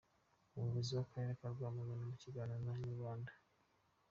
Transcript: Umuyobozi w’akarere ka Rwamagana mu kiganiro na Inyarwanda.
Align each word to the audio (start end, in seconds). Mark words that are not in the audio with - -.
Umuyobozi 0.55 0.91
w’akarere 0.97 1.33
ka 1.39 1.47
Rwamagana 1.53 2.03
mu 2.09 2.15
kiganiro 2.21 2.59
na 2.61 2.73
Inyarwanda. 2.83 3.31